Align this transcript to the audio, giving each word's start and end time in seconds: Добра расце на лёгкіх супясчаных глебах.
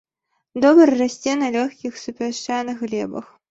Добра 0.63 0.87
расце 1.01 1.35
на 1.43 1.51
лёгкіх 1.57 2.01
супясчаных 2.07 2.85
глебах. 2.89 3.33